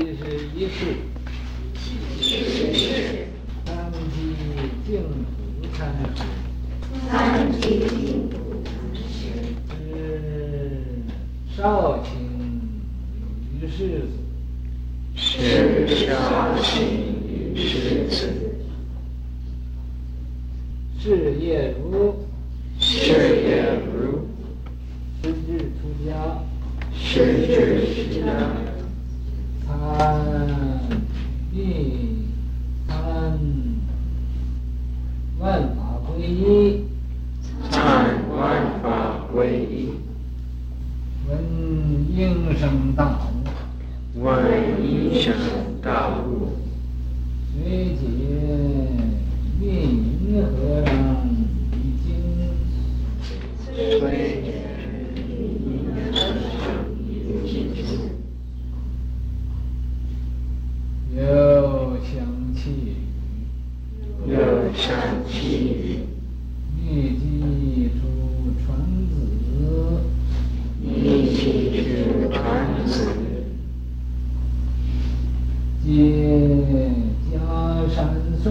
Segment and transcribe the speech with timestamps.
[0.00, 0.16] 七十
[0.56, 0.80] 一世，
[3.66, 4.16] 三级
[4.86, 5.36] 净土
[5.76, 6.24] 禅师，
[7.06, 8.34] 三级净土
[8.64, 9.04] 禅师，
[9.68, 11.60] 是少
[12.02, 12.08] 卿
[13.52, 13.76] 于世
[14.08, 14.16] 子，
[15.14, 16.08] 是少
[16.62, 16.72] 卿
[17.28, 18.16] 于世子，
[20.98, 22.16] 是业如，
[22.78, 24.26] 是业如，
[25.22, 26.08] 是至出家，
[26.90, 27.52] 是至
[27.84, 28.24] 出家，
[29.66, 29.68] 参
[31.52, 32.24] 密
[32.88, 33.38] 参
[35.38, 36.84] 万法归一，
[37.70, 38.38] 参万
[38.82, 39.38] 法归
[39.70, 39.90] 一，
[41.28, 41.30] 闻
[42.16, 43.20] 应声大
[44.14, 44.18] 悟，
[45.14, 45.34] 向
[45.82, 46.52] 大悟，
[47.52, 48.00] 随解
[49.58, 49.64] 密
[50.22, 50.94] 云和尚
[51.72, 51.74] 一
[52.04, 52.08] 经，
[53.74, 54.00] 随
[54.42, 54.48] 解
[55.14, 55.20] 密
[55.66, 56.62] 云和尚
[56.98, 57.02] 一
[57.44, 57.84] 经，
[61.16, 61.18] 有
[62.04, 62.12] 香
[62.54, 62.88] 气语，
[64.26, 64.32] 有
[64.74, 64.86] 香
[65.28, 65.34] 气
[65.68, 66.06] 语，
[66.76, 66.80] 密
[67.18, 68.00] 集出
[68.64, 68.68] 传
[69.08, 69.16] 子，
[70.80, 70.86] 密
[71.34, 71.38] 集
[71.82, 72.38] 出传
[72.86, 72.90] 子，
[75.82, 75.90] 皆
[77.32, 77.34] 迦
[77.92, 77.98] 山
[78.42, 78.46] 颂，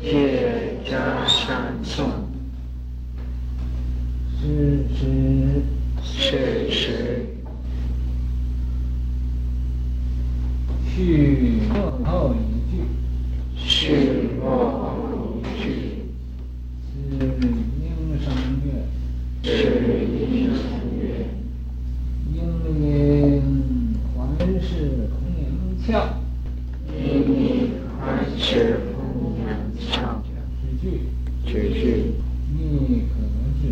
[0.00, 2.08] 皆迦山颂，
[4.40, 5.62] 是时
[6.02, 7.26] 是时
[10.86, 12.36] 续末后一
[12.70, 12.72] 句，
[13.56, 14.86] 续末后
[15.40, 15.64] 一句，
[17.10, 17.26] 是
[17.80, 17.84] 应
[18.22, 18.24] 声
[18.62, 18.66] 乐，
[19.42, 19.50] 是
[20.06, 20.14] 应
[20.54, 20.62] 声
[21.00, 21.02] 乐，
[22.32, 22.36] 应
[22.80, 22.82] 应
[24.14, 24.16] 还
[24.60, 25.42] 是空明
[25.84, 25.88] 窍，
[26.96, 27.02] 应
[27.34, 27.42] 应
[27.98, 28.02] 还
[28.38, 28.96] 是空
[29.34, 29.36] 明
[29.80, 29.92] 窍，
[30.60, 30.82] 是句
[31.44, 31.82] 句句
[32.54, 32.62] 密
[33.08, 33.12] 可
[33.60, 33.62] 知，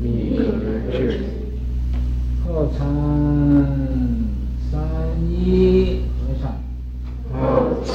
[0.00, 0.04] 密
[0.36, 0.40] 可
[0.90, 0.94] 知，
[2.44, 2.78] 后参
[4.70, 4.74] 三
[5.30, 6.44] 一和尚，
[7.32, 7.34] 后
[7.84, 7.94] 参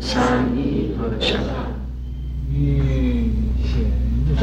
[0.00, 0.58] 三一
[0.96, 1.34] 和尚，
[2.52, 2.60] 欲
[3.62, 3.74] 显
[4.38, 4.40] 圣，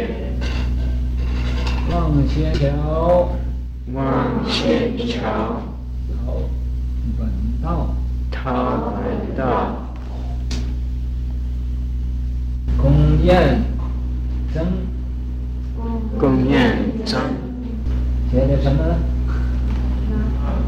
[1.91, 3.31] 望仙桥，
[3.93, 5.63] 望仙桥，
[6.25, 6.43] 桃
[7.19, 7.29] 本
[7.63, 7.95] 道，
[8.41, 9.43] 他来到，
[12.81, 13.61] 公验
[14.55, 14.65] 僧，
[16.19, 17.21] 公验僧，
[18.31, 18.97] 写的什么呢？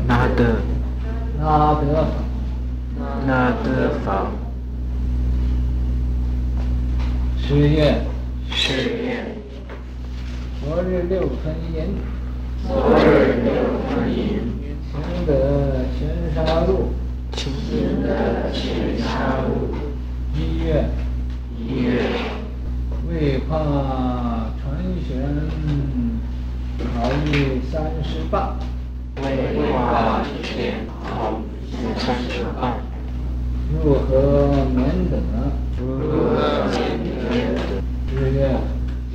[0.08, 0.56] 那得。
[1.38, 2.06] 那得。
[3.26, 4.26] 那得法，
[7.38, 8.02] 十月，
[8.50, 9.36] 十月，
[10.60, 11.96] 昨日六分银，
[12.66, 13.48] 昨日六
[13.88, 14.52] 分寅，
[14.92, 16.00] 请得玄
[16.34, 16.92] 沙路，
[17.40, 17.50] 请。
[18.02, 19.72] 得玄沙路，
[20.34, 20.84] 一月，
[21.58, 22.02] 一月，
[23.08, 23.56] 为怕
[24.60, 24.76] 传
[25.08, 25.08] 玄，
[26.76, 26.84] 逃
[27.24, 28.56] 逸三十八，
[29.22, 29.24] 为
[29.72, 31.40] 化天考
[31.96, 32.76] 三十八，
[33.72, 34.78] 如何免
[35.10, 35.16] 得？
[35.78, 36.76] 如何免
[37.08, 37.58] 得？
[38.12, 38.38] 十月，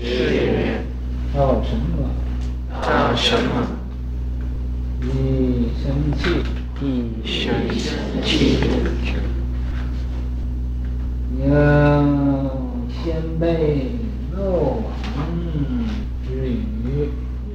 [0.02, 0.82] 是月，
[1.32, 2.10] 到什么？
[2.82, 3.46] 到什么？
[5.02, 5.84] 一生
[6.18, 6.24] 气，
[6.82, 6.84] 一
[7.24, 7.54] 生
[8.24, 8.58] 气，
[11.38, 11.42] 应
[12.90, 13.04] 先
[13.40, 13.44] 备
[14.36, 14.42] 漏
[14.82, 14.84] 网
[16.26, 16.54] 之鱼，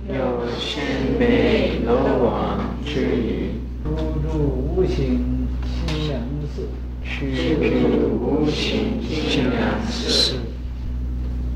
[0.09, 0.15] 有
[0.59, 0.69] 先
[1.19, 1.91] 备漏
[2.25, 2.31] 网
[2.85, 3.89] 之鱼，出
[4.23, 6.21] 住无形清凉
[6.55, 6.55] 寺，
[7.03, 7.69] 去住
[8.17, 9.59] 无形清凉
[9.89, 10.37] 寺，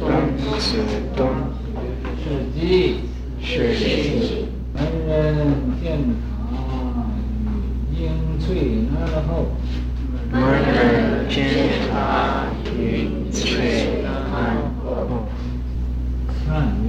[0.00, 0.02] 庚
[0.58, 0.62] 子
[1.16, 1.18] 冬，
[2.22, 2.24] 是
[2.58, 2.60] 季，
[3.40, 3.44] 是
[3.76, 3.84] 季，
[4.74, 5.14] 文人
[5.82, 5.84] 见
[6.20, 6.34] 塔
[8.48, 8.96] 与应翠南
[9.26, 9.48] 后，
[10.32, 11.34] 文人见
[11.90, 12.46] 塔
[12.78, 15.26] 与翠南后，
[16.46, 16.46] 三
[16.84, 16.86] 月，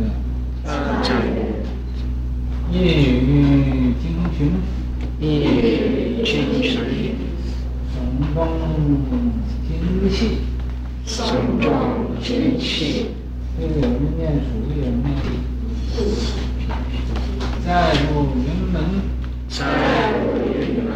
[0.63, 0.68] 三
[1.34, 1.38] 月，
[2.72, 4.06] 一语惊
[4.38, 4.38] 群，
[5.19, 6.68] 一语惊群，
[7.91, 7.95] 耸
[8.35, 8.38] 众
[9.68, 9.69] 精
[10.12, 10.18] 气，
[11.07, 11.18] 耸
[11.59, 11.65] 众
[12.21, 13.07] 精气，
[13.59, 15.25] 这个有人念书，有人念经。
[17.65, 18.06] 再入
[18.36, 18.75] 云门，
[19.50, 19.56] 再
[20.13, 20.15] 入
[20.45, 20.56] 云
[20.86, 20.89] 门，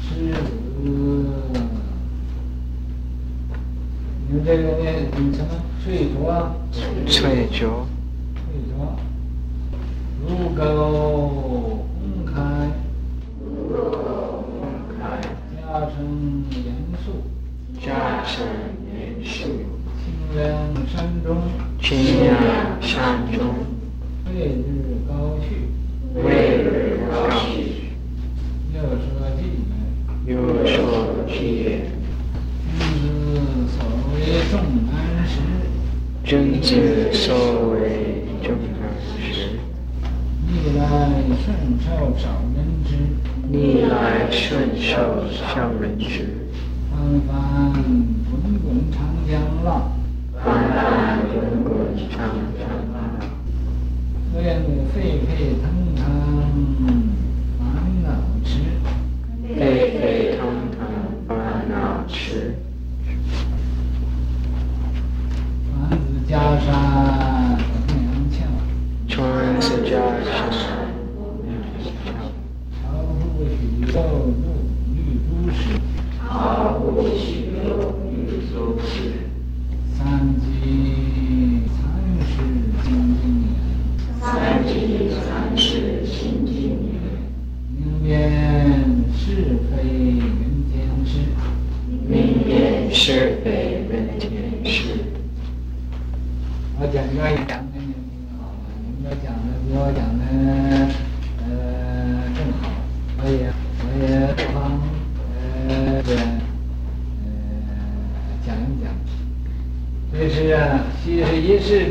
[0.00, 0.38] 狮子，
[4.26, 4.84] 你们这个念
[5.32, 5.48] 什么？
[5.84, 6.12] 翠竹，
[7.06, 7.60] 翠竹，翠
[8.66, 8.72] 竹，
[10.26, 10.60] 如狗
[12.00, 12.32] 公开，
[13.38, 13.70] 公
[14.98, 15.00] 开，
[15.54, 15.56] 家
[15.94, 15.94] 声
[17.10, 17.18] 严
[17.80, 18.46] 肃，家声
[18.94, 19.38] 严肃，
[20.04, 20.40] 清凉
[20.86, 21.28] 山中，
[21.80, 22.28] 清凉
[22.80, 23.38] 山中，
[24.26, 24.58] 未日
[25.08, 25.46] 高去，
[26.14, 26.18] 未
[26.58, 27.90] 日高去，
[28.74, 29.02] 又说
[29.36, 29.40] 偈，
[30.26, 30.30] 又
[30.66, 30.78] 说
[31.26, 31.79] 偈，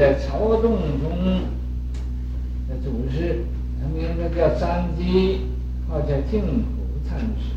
[0.10, 1.42] 一世的曹洞宗
[2.68, 3.46] 的祖师，
[3.80, 5.42] 他名字叫三基，
[5.88, 6.66] 号叫净土
[7.08, 7.54] 禅师。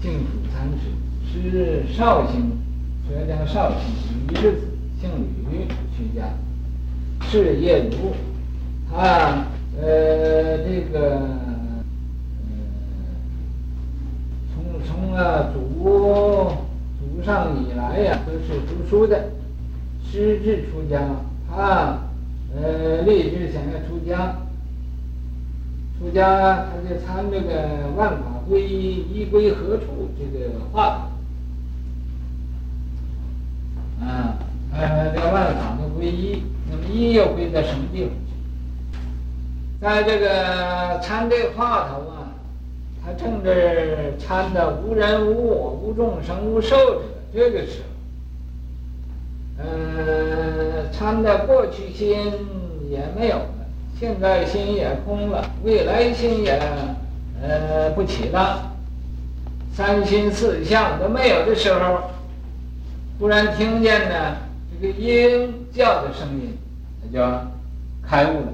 [0.00, 0.84] 净土禅师
[1.32, 2.52] 是绍兴，
[3.08, 4.68] 浙江绍兴吕氏子。
[5.00, 5.08] 姓
[5.48, 5.66] 吕，
[5.96, 6.28] 出家，
[7.28, 8.12] 事业如
[8.90, 9.44] 他
[9.80, 11.84] 呃这个呃
[14.52, 16.50] 从从啊祖
[16.98, 19.30] 祖上以来呀、都是读书的，
[20.04, 21.00] 失志出家，
[21.48, 21.98] 他
[22.56, 24.36] 呃立志想要出家，
[25.98, 31.08] 出家他就参这个万法归一，一归何处这个话
[34.00, 34.38] 啊。
[34.70, 38.12] 呃，这个万法的归一，那么一又归在什么地方？
[39.80, 42.32] 在这个参这个话头啊，
[43.02, 47.02] 他正是参的无人无我无众生无寿者
[47.32, 47.97] 这个时候，
[49.58, 52.16] 呃，参的过去心
[52.90, 53.66] 也没有了，
[53.98, 56.60] 现在心也空了，未来心也
[57.42, 58.72] 呃不起了，
[59.74, 62.02] 三心四相都没有的时候，
[63.18, 64.36] 忽然听见呢。
[64.80, 66.56] 这个鹰叫的声音，
[67.02, 67.18] 他就
[68.00, 68.52] 开悟了。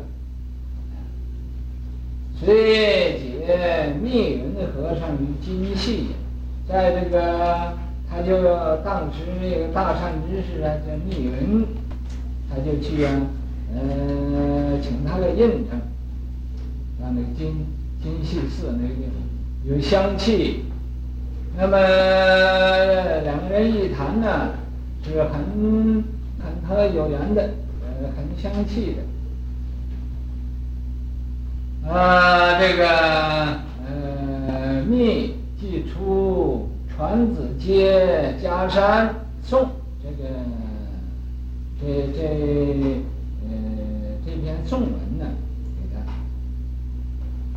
[2.40, 6.14] 随解密云的和尚于今夕，
[6.66, 7.74] 在这个
[8.14, 8.44] 他就
[8.84, 11.66] 当时那个大善知识啊，叫密云，
[12.49, 13.11] 他就去啊，
[13.75, 15.81] 呃，请他来印证，
[17.00, 17.66] 让那个金
[18.00, 19.14] 金溪寺那个地方
[19.64, 20.64] 有香气，
[21.56, 21.76] 那么
[23.25, 24.50] 两个人一谈呢，
[25.02, 26.05] 是很。
[26.44, 27.43] 很和有缘的，
[27.81, 28.94] 呃，很相契
[31.82, 32.87] 的，啊，这个
[33.87, 36.63] 呃，密即出
[36.96, 39.69] 传子接家山颂，
[40.00, 40.29] 这个
[41.81, 42.23] 这这
[43.43, 43.50] 呃
[44.25, 45.26] 这篇颂文呢，
[45.76, 46.00] 给他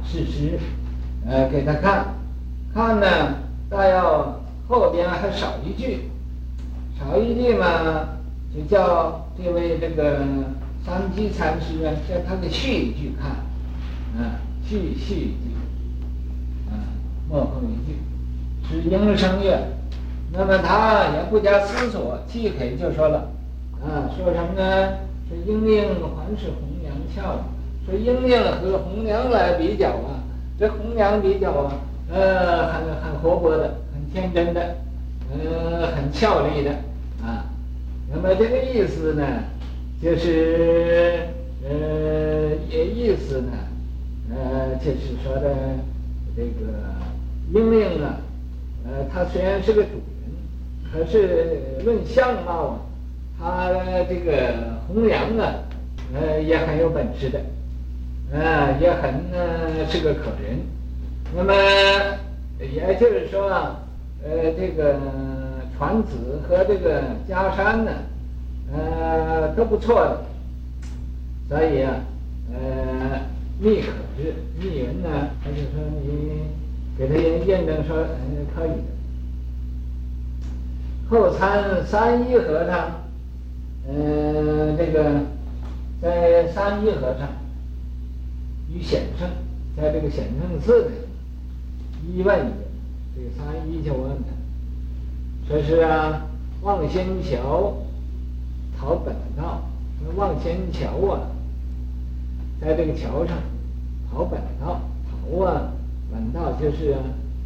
[0.03, 0.59] 事实，
[1.27, 2.15] 呃，给他看，
[2.73, 3.35] 看呢，
[3.69, 6.09] 但要后边还少一句，
[6.99, 8.09] 少一句嘛。
[8.55, 10.25] 就叫这位这个
[10.83, 13.29] 三基禅师啊，叫他给续一句看，
[14.19, 15.53] 啊，续续一句，
[16.71, 16.89] 啊，
[17.29, 17.99] 末后一句
[18.69, 19.57] 是应声乐，
[20.31, 23.29] 那么他也不加思索，即可就说了，
[23.81, 24.97] 啊，说什么呢？
[25.29, 25.83] 说应应
[26.15, 27.43] 还是红娘俏，
[27.85, 30.23] 说应应和红娘来比较啊，
[30.59, 31.73] 这红娘比较啊，
[32.11, 34.75] 呃，很很活泼的，很天真的，
[35.31, 36.71] 呃，很俏丽的，
[37.23, 37.45] 啊。
[38.09, 39.25] 那么这个意思呢，
[40.01, 41.27] 就是
[41.67, 43.51] 呃，也意思呢，
[44.29, 45.53] 呃，就是说的
[46.37, 46.71] 这个
[47.53, 48.15] 莺莺啊，
[48.87, 50.31] 呃，他虽然是个主人，
[50.91, 52.79] 可是论相貌
[53.39, 53.69] 啊，他
[54.09, 54.53] 这个
[54.87, 55.53] 红娘啊，
[56.13, 57.39] 呃，也很有本事的，
[58.31, 60.59] 呃，也很呢是个可人。
[61.35, 61.53] 那么
[62.59, 63.79] 也就是说，啊
[64.23, 64.95] 呃，这个。
[65.77, 67.91] 传子和这个家山呢，
[68.73, 70.25] 呃，都不错的，
[71.47, 71.93] 所以啊，
[72.51, 73.19] 呃，
[73.59, 76.41] 密可知，密云呢，他就说你
[76.97, 77.13] 给他
[77.45, 78.83] 验证说，嗯，可以的。
[81.09, 82.91] 后参三一和尚，
[83.87, 85.21] 呃，这个
[86.01, 87.29] 在三一和尚
[88.73, 89.29] 与显圣，
[89.77, 90.91] 在这个显圣寺呢，
[92.05, 92.51] 一问，
[93.15, 95.47] 这个三一就问他。
[95.47, 96.25] 说是啊，
[96.61, 97.73] 望仙桥
[98.77, 99.61] 讨本道。
[99.99, 101.21] 那望仙桥啊，
[102.59, 103.37] 在这个桥上
[104.11, 105.71] 讨本道，讨啊，
[106.17, 106.99] 本道就是啊，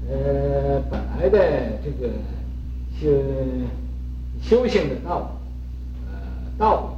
[0.09, 2.07] 呃，本来的这个
[2.97, 3.11] 修
[4.41, 5.37] 修行的道，
[6.07, 6.17] 呃，
[6.57, 6.95] 道。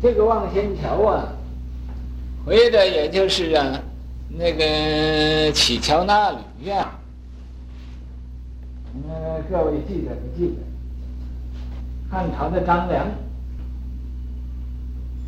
[0.00, 1.28] 这个望仙桥啊，
[2.46, 3.82] 回的也就是啊，
[4.30, 6.90] 那个乞桥纳履呀。
[8.94, 10.62] 嗯，各位记得不记得？
[12.10, 13.06] 汉朝的张良，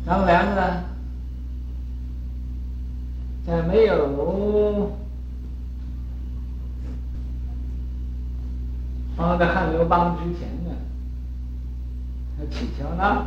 [0.07, 0.83] 张良呢，
[3.47, 4.91] 在没有
[9.15, 10.75] 帮着汉刘邦之前呢，
[12.37, 13.25] 他乞桥纳。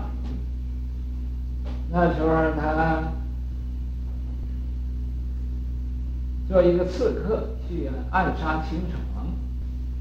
[1.90, 3.02] 那时候他
[6.46, 9.26] 做一个刺客去暗杀秦始皇，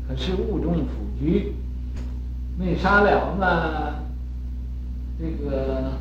[0.05, 1.55] 可是误中伏击，
[2.57, 3.95] 没杀了呢。
[5.17, 5.93] 这个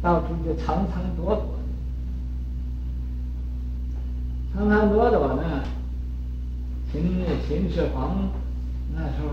[0.00, 1.58] 到处就藏藏躲躲
[4.54, 5.42] 的，藏藏躲躲呢。
[6.90, 7.02] 秦
[7.48, 8.28] 秦始皇
[8.94, 9.28] 那时候，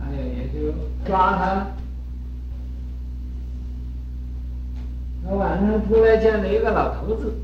[0.00, 0.72] 哎呀，也就
[1.04, 1.66] 抓他。
[5.24, 7.34] 他晚上出来见了一个老头子，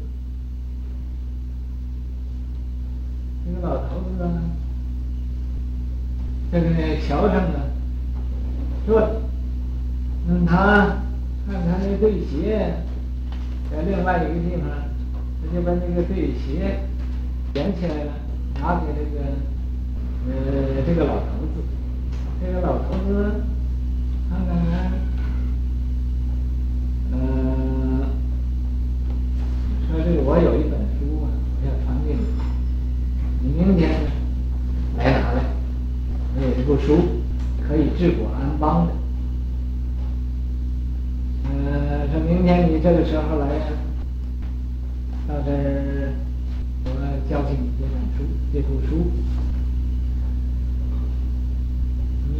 [3.44, 4.40] 这个老头子呢，
[6.52, 7.58] 在这个桥上呢，
[8.86, 9.00] 说
[10.28, 11.02] 让，他
[11.48, 12.76] 看他那对鞋，
[13.68, 14.70] 在另外一个地方，
[15.42, 16.78] 他就把那个对鞋
[17.52, 18.12] 捡起来了，
[18.60, 19.20] 拿给这个，
[20.28, 21.62] 呃，这个老头子，
[22.40, 23.44] 这个老头子
[24.30, 24.92] 看看，
[27.12, 28.02] 嗯。
[29.90, 31.28] 说这个我有一本书啊，
[31.60, 32.20] 我要传给你，
[33.42, 33.90] 你明天
[34.96, 35.44] 来拿来。
[36.34, 37.20] 我有这部书，
[37.68, 38.92] 可以治国安邦的。
[41.44, 43.66] 嗯，说明天你这个时候来呀，
[45.28, 46.14] 到这儿
[46.86, 46.88] 我
[47.28, 49.10] 教给你这本书，这部书。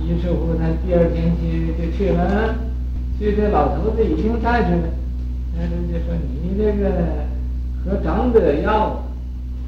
[0.07, 2.57] 于是乎，他第二天去就去了，
[3.19, 4.89] 去这老老头子已经在这了，
[5.57, 7.23] 那人就说你这个。
[7.85, 9.03] 和长者要，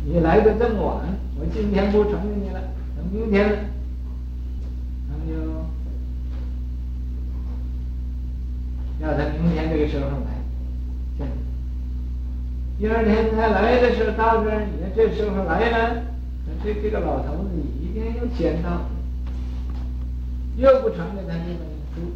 [0.07, 2.61] 你来的这么晚，我今天不传给你了，
[2.97, 3.59] 等明天了。
[5.09, 5.35] 那么就
[9.05, 11.27] 要他明天这个时候来，
[12.79, 16.05] 第二天他来的时候到这儿，你这时候来了，
[16.63, 17.51] 这这个老头子
[17.83, 18.87] 一定又先到，
[20.57, 22.15] 又不传给他这本书，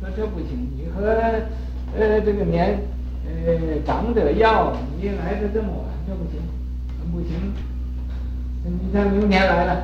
[0.00, 1.06] 说这不行，你和
[1.96, 2.78] 呃这个年。
[3.28, 6.40] 呃，长者要你来的这么晚，这不行，
[7.12, 7.52] 不行。
[8.64, 9.82] 你看明天来了，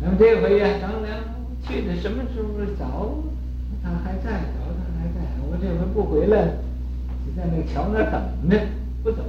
[0.00, 1.18] 那么这回呀，张良
[1.62, 2.48] 去的什么时候
[2.78, 3.10] 早？
[3.82, 5.20] 他还在，早他还在。
[5.50, 6.46] 我这回不回来，
[7.26, 8.58] 就在那个桥那等着，
[9.02, 9.22] 不走，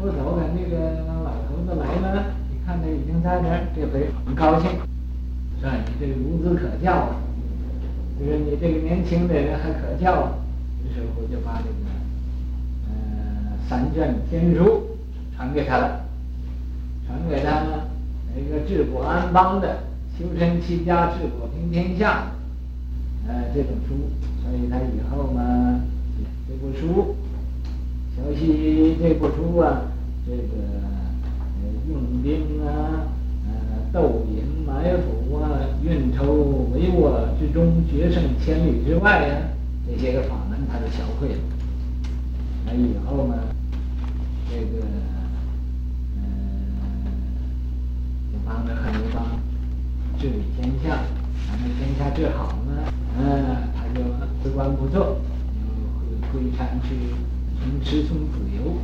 [0.00, 0.40] 不走。
[0.40, 4.70] 等那个老头子来了，你看他已经在那儿，这回很高兴，
[5.64, 7.16] 说你这个孺子可教啊。
[8.16, 10.38] 就是你这个年轻的人还可教，
[10.84, 11.74] 于是乎就把这个，
[12.86, 14.98] 呃，三卷天书
[15.34, 16.06] 传给他了，
[17.04, 17.88] 传给他呢，
[18.36, 19.78] 一个治国安邦的、
[20.16, 22.28] 修身齐家治国平天下，
[23.26, 24.10] 呃，这本书，
[24.44, 25.80] 所以他以后嘛，
[26.46, 27.16] 这部书，
[28.14, 29.82] 学习这部书啊，
[30.24, 30.62] 这个
[31.58, 33.10] 呃用兵啊。
[33.46, 33.52] 呃
[33.92, 34.42] 斗隐
[34.74, 35.46] 埋伏啊，
[35.84, 39.36] 运筹帷幄之中，决胜千里之外呀、
[39.86, 41.38] 这些个法门他都学会了。
[42.66, 43.36] 那以后呢，
[44.50, 44.84] 这个
[46.16, 46.18] 嗯、
[47.04, 47.06] 呃，
[48.32, 49.24] 就帮着汉刘邦
[50.18, 50.98] 治理天下，
[51.46, 53.22] 把那天下治好了，嗯、
[53.76, 54.02] 他就
[54.42, 55.20] 辞官不做，
[56.02, 57.14] 就回山去
[57.62, 58.74] 从师从子游，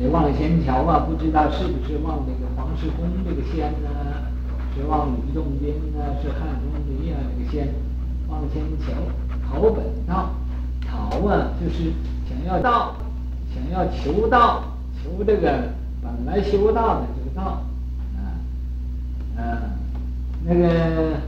[0.00, 3.90] 这望仙桥啊，不知道是不是望这个黄石公这个仙呢？
[4.74, 6.16] 是望吕洞宾呢？
[6.22, 7.68] 是汉钟离啊这个仙？
[8.26, 8.94] 望仙桥
[9.46, 10.30] 讨本道，
[10.80, 11.92] 讨啊就是
[12.26, 12.96] 想要道，
[13.54, 14.64] 想要求道，
[15.02, 15.68] 求这个
[16.02, 17.62] 本来修道的这个道，
[18.16, 18.40] 啊
[19.36, 19.68] 啊，
[20.46, 21.18] 那个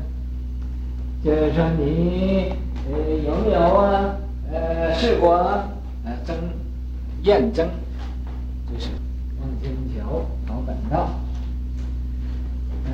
[1.23, 2.55] 就是说你
[2.91, 4.17] 呃有没有啊？
[4.51, 6.35] 呃试过呃争
[7.25, 7.69] 验证。
[10.93, 11.09] 好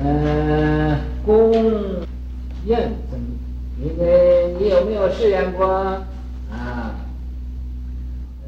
[0.01, 1.51] 嗯公
[2.65, 2.93] 认
[3.77, 5.67] 你给你有没有试验过？
[5.67, 6.95] 啊。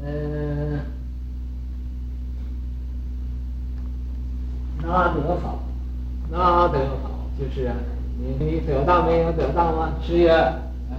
[0.04, 0.80] 嗯
[4.82, 5.62] 那得好
[6.30, 7.74] 那得好就是啊
[8.18, 10.54] 你你得到没有得到啊是啊
[10.90, 10.96] 嗯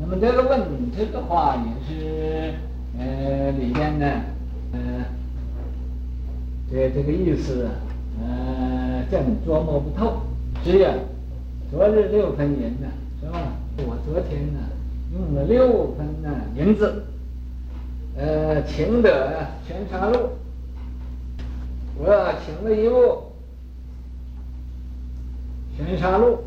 [0.00, 2.54] 那么这个问题这个话也是
[2.98, 4.06] 呃里面呢
[4.72, 4.80] 呃
[6.70, 7.68] 这这个意思，
[8.20, 10.20] 呃，真琢磨不透。
[10.64, 10.92] 是呀，
[11.70, 12.88] 昨日六分银呢，
[13.20, 13.38] 是吧？
[13.78, 14.58] 我昨天呢
[15.12, 17.04] 用了六分呢银子，
[18.16, 20.30] 呃，请得全沙路。
[21.98, 22.96] 我请了一部
[25.86, 26.38] 《玄沙录》，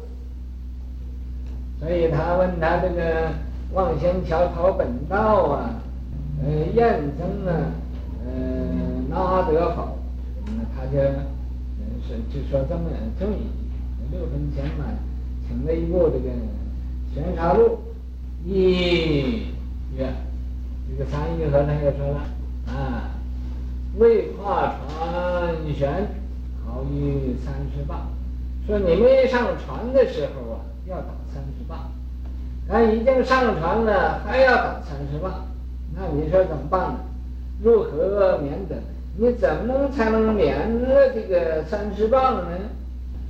[1.80, 3.32] 所以他问他这个
[3.74, 5.80] 望仙桥跑本道啊，
[6.44, 7.72] 呃，验证啊，
[8.26, 8.32] 呃，
[9.10, 9.96] 哪得好？
[10.92, 11.14] 这个
[12.08, 14.86] 就，是就说这么这么一句，六分钱嘛，
[15.48, 16.30] 请了一部这个
[17.14, 17.80] 《玄沙录》，
[18.48, 19.48] 一
[19.96, 20.12] 月，
[20.90, 22.22] 这个三义和尚又说了
[22.68, 23.12] 啊。
[23.98, 25.88] 为跨船舷，
[26.66, 28.08] 好于三十八。
[28.68, 31.90] 说你没上船的时候啊，要打三十八；
[32.68, 35.44] 但已经上船了，还要打三十八。
[35.96, 37.00] 那你说怎么办呢？
[37.62, 38.76] 如何免得？
[39.22, 42.58] 你怎么才能免了这个三十八呢？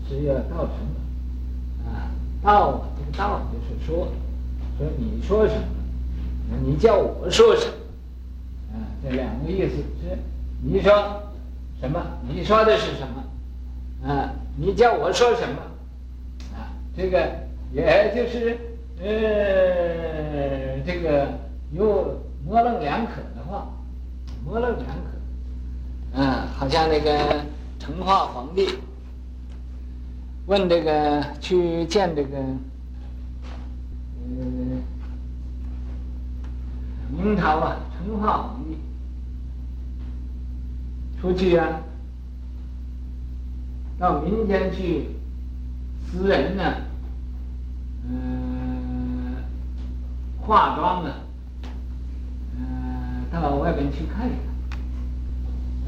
[0.07, 1.89] 是要道什么？
[1.89, 4.07] 啊，道啊，这个道就是说，
[4.77, 5.61] 说你说什么，
[6.63, 7.73] 你叫我说什么？
[8.75, 10.15] 啊，这两个意思是。
[10.61, 10.93] 你说
[11.81, 11.99] 什么？
[12.27, 14.07] 你说的是什么？
[14.07, 15.59] 啊，你叫我说什么？
[16.55, 17.19] 啊，这个
[17.73, 18.55] 也就是
[19.01, 21.29] 呃，这个
[21.71, 23.67] 有模棱两可的话，
[24.45, 25.18] 模棱两可。
[26.13, 27.45] 嗯，好像那个
[27.79, 28.67] 成化皇帝
[30.47, 32.49] 问这个去见这个呃
[37.15, 38.75] 明朝啊，成化皇帝。
[41.21, 41.81] 出去、啊，
[43.99, 45.09] 到民间去，
[46.09, 46.63] 私人呢，
[48.07, 49.35] 嗯、
[50.39, 51.13] 化妆啊，
[52.57, 54.48] 嗯、呃，到外边去看一看。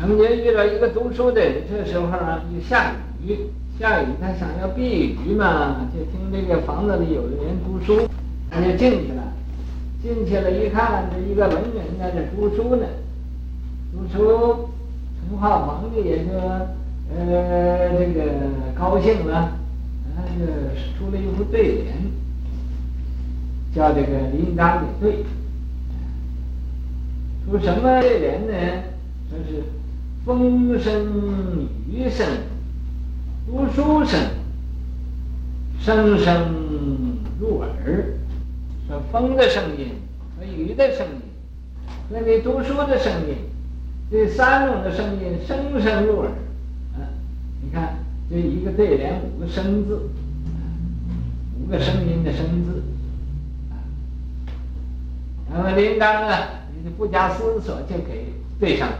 [0.01, 3.37] 那么也遇到一个读书的人，这时候啊，又下雨，
[3.79, 8.07] 下雨他想要避雨嘛，就听这个房子里有人读书，
[8.49, 9.21] 他就进去了。
[10.01, 12.85] 进去了一看，这一个文人在这读书呢，
[13.93, 14.69] 读书。
[15.29, 18.23] 成化皇帝也就呃这个
[18.73, 19.51] 高兴了，
[20.15, 20.45] 他就
[20.97, 21.93] 出了一副对联，
[23.75, 25.23] 叫这个临章给对。
[27.45, 28.83] 出什么对联呢？
[29.29, 29.63] 说是
[30.23, 32.27] 风声雨声，
[33.47, 34.19] 读书声，
[35.79, 38.13] 声声入耳。
[38.87, 39.95] 说风的声音
[40.37, 41.21] 和雨的声音，
[42.11, 43.35] 和你读书的声音。
[44.11, 46.29] 这三种的声音，声声入耳。
[46.93, 47.01] 啊，
[47.63, 47.95] 你看
[48.29, 50.07] 这一个对联，五个声字，
[51.59, 52.83] 五个声音的声字。
[55.51, 56.37] 那么铃铛呢，
[56.83, 58.97] 你不加思索就给对上了，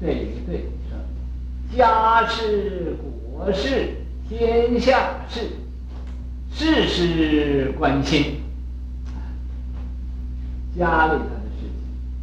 [0.00, 3.96] 对一对，说家事国事
[4.28, 5.50] 天下事，
[6.52, 8.42] 事事关心。
[10.78, 11.66] 家里头的事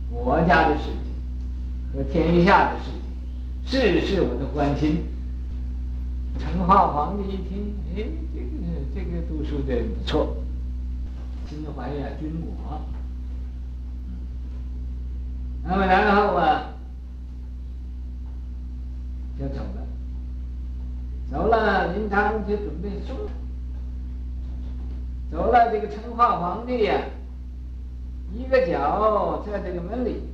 [0.10, 0.94] 情，国家的事情。
[1.94, 2.92] 和天下的事
[3.66, 5.04] 情，事事我都关心。
[6.38, 8.46] 成化皇帝一听，哎，这个
[8.94, 10.38] 这个读书的不错，
[11.50, 12.82] 心怀呀军国。
[15.64, 16.75] 那么然后啊，
[19.38, 19.86] 就走了，
[21.32, 23.16] 走了，林丹就准备送。
[25.32, 27.02] 走了，这个成化皇帝呀，
[28.34, 30.26] 一个脚在这个门里边。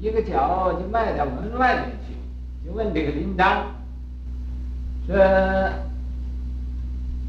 [0.00, 3.66] 一个脚就迈到门外面去，就问这个林丹
[5.06, 5.14] ：“说，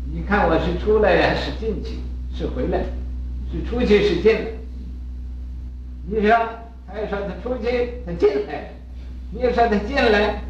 [0.10, 2.00] 你看我是出来呀，是进去，
[2.34, 2.86] 是回来，
[3.52, 4.52] 是出去是进来？
[6.06, 6.30] 你说，
[6.88, 8.71] 他又说他出去，他进来；
[9.32, 10.41] 你又说他进来，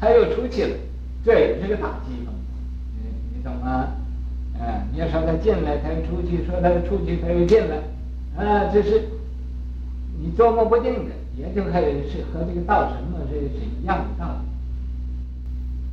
[0.00, 0.76] 他又出去了，
[1.24, 2.34] 这也是个大忌风。
[3.02, 3.88] 你你懂吗？
[4.58, 7.76] 啊，你要说他进来，他又出去；说他出去，他又进来，
[8.36, 9.02] 啊，这是
[10.20, 14.40] 你琢磨不定的。”也就可以是和这个道什么是是一样的道理。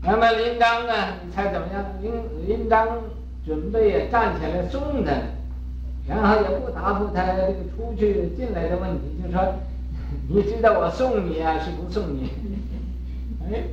[0.01, 0.93] 那么林章呢？
[1.23, 1.85] 你猜怎么样？
[2.01, 2.11] 林
[2.45, 2.85] 林章
[3.45, 5.11] 准备也站起来送他，
[6.05, 9.53] 然后也不答复他这个出去进来的问题，就说
[10.27, 12.29] 你知道我送你啊，是不送你？
[13.49, 13.63] 哎，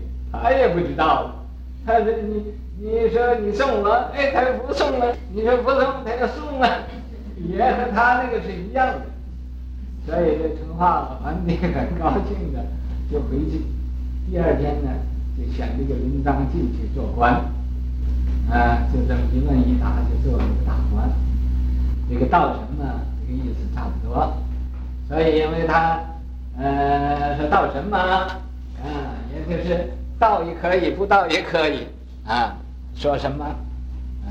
[0.42, 1.31] 他也不知道。
[1.87, 5.14] 他说你你说你送我，哎，他又不送了。
[5.33, 6.68] 你说不送，他就送了，
[7.37, 9.01] 也和他那个是一样的。
[10.07, 12.64] 所以这成化皇帝很高兴的
[13.11, 13.62] 就回去。
[14.31, 14.90] 第二天呢，
[15.37, 17.33] 就选这个临当进去做官，
[18.51, 21.09] 啊，就这么一问一答就做了个大官。
[22.11, 24.35] 这个道神嘛，这个意思差不多。
[25.09, 26.01] 所以因为他，
[26.59, 31.87] 呃，说道神嘛，啊，也就是道也可以，不道也可以，
[32.27, 32.57] 啊，
[32.94, 34.29] 说什么，啊，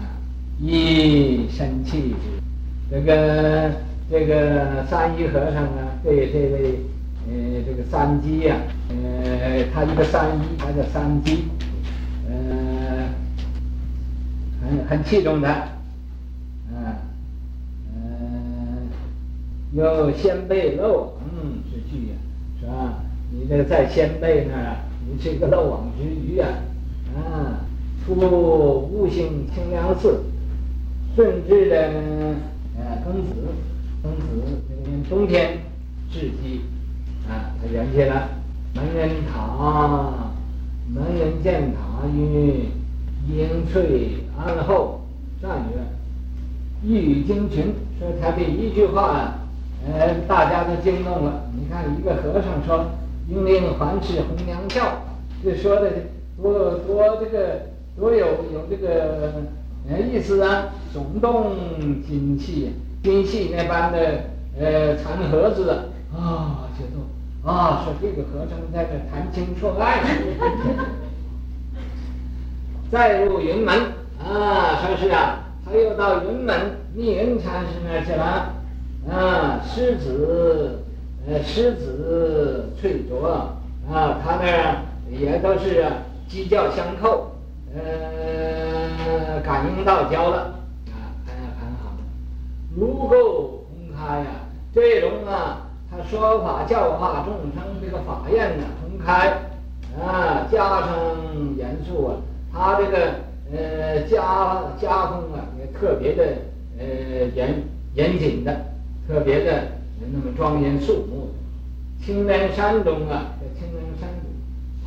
[0.59, 2.15] 一生气，
[2.89, 3.71] 这个
[4.09, 6.79] 这个三一和尚啊，对这位。
[7.25, 7.31] 呃，
[7.65, 8.57] 这个三机呀，
[8.89, 11.45] 呃，他一个三一，他叫三机，
[12.29, 13.07] 呃，
[14.61, 15.49] 很很器重他，
[16.73, 16.99] 啊，
[17.95, 18.89] 嗯，
[19.71, 21.13] 有先辈漏网
[21.71, 22.15] 之鱼呀，
[22.59, 22.99] 是吧？
[23.31, 24.75] 你这个在先辈那儿，
[25.07, 26.47] 你是一个漏网之鱼啊，
[27.15, 27.59] 啊，
[28.05, 30.23] 出悟性清凉寺，
[31.15, 31.75] 顺治的
[32.77, 33.35] 呃庚子，
[34.03, 35.59] 庚子这个冬天
[36.11, 36.61] 至鸡。
[37.29, 38.29] 啊，他原起了
[38.75, 40.11] 门人塔，
[40.93, 42.65] 门人见塔于
[43.29, 45.01] 英翠安后，
[45.41, 45.79] 赞曰
[46.83, 49.35] ：“一语惊群。”说他的一句话，
[49.87, 51.45] 呃，大家都惊动了。
[51.55, 52.85] 你看，一个和尚说
[53.27, 54.81] “英灵环视红娘俏”，
[55.43, 55.91] 这说的
[56.41, 57.61] 多多这个
[57.97, 59.33] 多有有这个
[59.89, 61.55] 呃意思啊，耸动
[62.07, 63.97] 金器，金器那般的
[64.59, 65.69] 呃禅盒子
[66.15, 67.01] 啊，觉得。
[67.45, 69.99] 啊，说这个和尚在这谈情说爱，
[72.89, 73.75] 再入云门
[74.17, 76.55] 啊，说是啊，他又到云门
[76.95, 78.53] 密云禅师那去了
[79.11, 80.85] 啊，师子
[81.27, 83.55] 呃狮子翠竹啊，
[83.91, 85.91] 啊他那儿也都是啊
[86.27, 87.31] 鸡叫相扣，
[87.73, 90.53] 呃，感应道交了
[90.87, 91.93] 啊，很很好，
[92.75, 94.25] 如够公开呀，
[94.73, 95.59] 这种啊。
[95.95, 99.29] 他说法教化众生，这个法院呢，公开
[100.03, 100.89] 啊，加上
[101.55, 102.17] 严肃啊，
[102.51, 102.97] 他这个
[103.51, 106.23] 呃家家风啊也特别的
[106.79, 107.61] 呃严
[107.93, 108.51] 严谨的，
[109.07, 109.67] 特别的
[109.99, 111.31] 那么庄严肃穆。
[112.03, 114.29] 青莲山中啊，在青莲山中，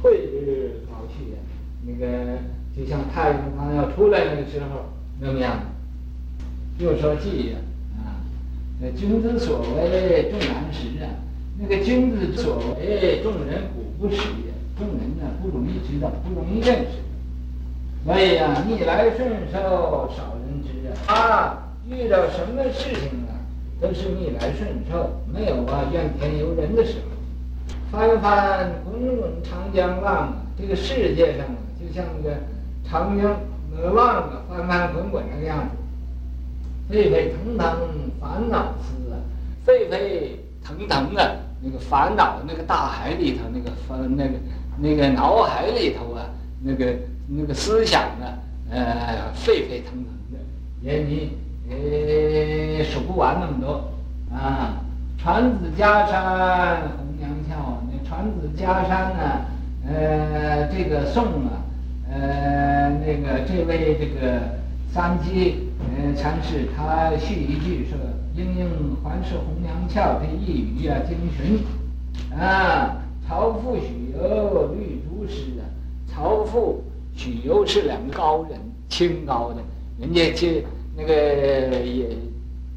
[0.00, 1.38] 翠日高去啊，
[1.86, 2.38] 那个
[2.76, 4.86] 就像太阳刚要出来那个时候
[5.20, 5.60] 那么样。
[6.78, 7.56] 又说偈呀。
[8.78, 11.08] 那君子所为众难识啊，
[11.58, 16.98] 那个君子所为众人古不识也，众人呢不容易知道，不容易认识。
[18.04, 20.92] 所以呀，逆来顺受少人知啊。
[21.06, 23.25] 他遇到什么事情啊，
[23.80, 27.16] 都是逆来顺受，没有啊怨天尤人的时候。
[27.90, 32.36] 翻翻滚滚长江浪，这个世界上啊，就像那个
[32.84, 33.36] 长江
[33.72, 35.76] 那个浪啊，翻翻滚滚那个样子。
[36.88, 37.66] 沸沸腾腾
[38.20, 39.18] 烦恼丝啊，
[39.64, 44.34] 沸沸腾腾啊，那个烦恼那个大海里头那个烦那个
[44.78, 46.26] 那个脑海里头啊，
[46.62, 46.94] 那个
[47.28, 48.38] 那个思想啊，
[48.70, 50.38] 呃，沸沸腾腾的，
[50.82, 51.32] 也你
[51.70, 53.90] 呃数不完那么多
[54.34, 54.80] 啊。
[55.18, 59.44] 传子家山红娘俏，那传子家山呢，
[59.88, 61.64] 呃，这个宋啊，
[62.08, 64.40] 呃，那个这位这个
[64.92, 65.62] 三机。
[65.98, 67.98] 嗯，禅师他续一句说
[68.34, 72.96] ：“英英环视红娘俏，这一语啊精寻啊。
[73.26, 75.62] 曹富许由绿竹师啊，
[76.06, 76.82] 曹富
[77.14, 79.56] 许由是两个高人，清高的，
[80.00, 80.64] 人家去
[80.96, 81.12] 那个
[81.84, 82.08] 也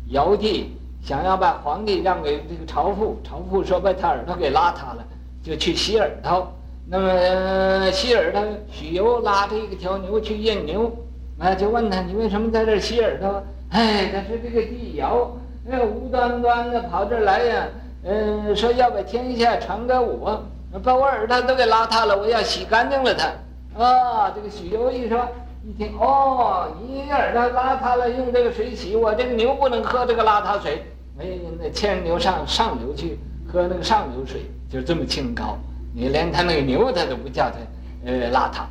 [0.09, 5.05] 尧帝想要把皇帝让给这个朝父，朝父说把他耳朵给拉塌了，
[5.41, 6.51] 就去洗耳朵。
[6.85, 10.91] 那么洗耳朵，许由拉着一个条牛去验牛。”
[11.39, 13.41] 啊，就问他，你为什么在这儿洗耳朵？
[13.69, 15.31] 哎，他说这个帝尧，
[15.71, 17.67] 哎，无端端的跑这儿来呀，
[18.03, 20.43] 嗯，说要把天下传给我，
[20.83, 23.81] 把我耳朵都给邋遢了，我要洗干净了它。
[23.81, 25.25] 啊，这个许由一说，
[25.69, 30.83] 一听，哦，你耳朵邋遢了，用这个水洗，我这个牛不能喝这个邋遢水，
[31.19, 31.27] 哎，
[31.59, 35.59] 那牵牛上上流去喝那个上流水，就这么清高，
[35.93, 37.57] 你连他那个牛他都不叫他，
[38.03, 38.63] 呃，邋遢，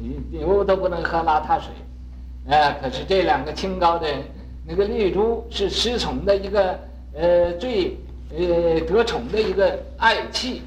[0.00, 1.70] 你牛都不能喝邋遢水。
[2.50, 4.08] 啊，可是这两个清高的，
[4.66, 6.78] 那个绿珠是失宠的一个，
[7.14, 7.94] 呃，最
[8.34, 10.62] 呃得宠的一个爱妾，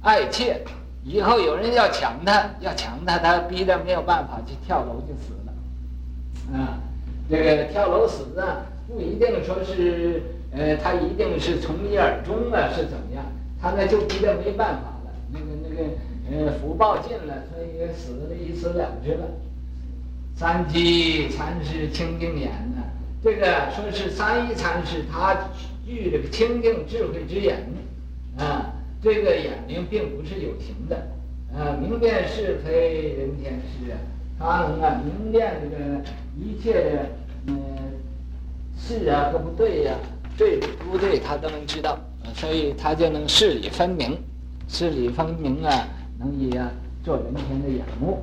[0.00, 0.60] 爱妾，
[1.02, 6.58] 以后有人要抢他，要抢他，他逼得没有办法去跳楼就死了。
[6.58, 6.78] 啊，
[7.30, 13.24] 这个跳楼死啊，不一定说是，呃，他一定是从一而终啊，是怎么样？
[13.62, 19.26] 他那就逼得没办法了，那个那个，呃，福报尽了，所以死了，一死了之了。
[20.36, 22.82] 三机禅师清净眼呢？
[23.22, 25.34] 这个说是三一禅师，他
[25.86, 27.66] 具这个清净智慧之眼
[28.38, 28.72] 啊。
[29.02, 31.08] 这个眼睛并不是有形的
[31.52, 33.98] 呃，明辨是非，人天师啊，
[34.38, 36.00] 他能啊明辨这个
[36.38, 37.06] 一切的
[37.46, 37.54] 嗯
[38.78, 39.94] 是啊和不对呀、
[40.36, 40.60] 对
[40.90, 41.98] 不对他都能知道，
[42.34, 44.16] 所以他就能事理分明，
[44.68, 46.70] 事理分明啊，能以啊
[47.02, 48.22] 做人天的眼目。